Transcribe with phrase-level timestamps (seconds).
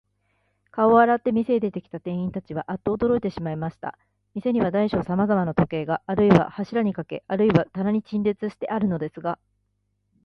[0.71, 3.99] 顔を洗って、店へ出てきた店員たちは、アッとおどろいてしまいました。
[4.33, 9.37] 店には大小さまざまの時計が、あるいは柱にかけ、あるいは棚に陳列してあるのですが、